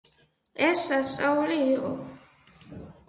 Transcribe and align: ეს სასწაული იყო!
ეს 0.67 0.85
სასწაული 0.87 1.59
იყო! 1.75 1.93